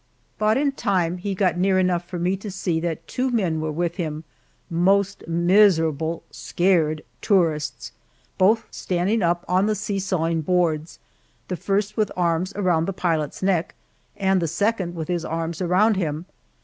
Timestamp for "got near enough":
1.35-2.07